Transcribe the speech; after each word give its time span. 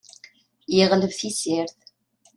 Yeɣleb 0.75 1.11
tisirt. 1.19 1.77